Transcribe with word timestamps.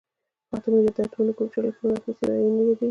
اتوم 0.53 0.73
یا 0.85 0.91
د 0.95 0.97
اتومونو 1.03 1.31
ګروپ 1.37 1.49
چې 1.53 1.57
الکترون 1.59 1.93
اخیستی 1.97 2.23
وي 2.27 2.35
ایون 2.39 2.53
یادیږي. 2.59 2.73